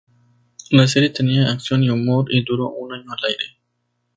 [0.71, 3.45] La serie tenía acción y humor y duró un año al aire.